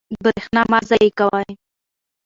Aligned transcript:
برښنا 0.23 0.61
مه 0.71 0.79
ضایع 0.89 1.09
کوئ. 1.19 1.49